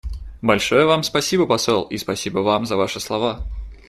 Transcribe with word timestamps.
Большое 0.41 0.87
Вам 0.87 1.03
спасибо 1.03 1.45
посол, 1.45 1.83
и 1.83 1.95
спасибо 1.99 2.39
Вам 2.39 2.65
за 2.65 2.75
Ваши 2.75 2.99
слова. 2.99 3.41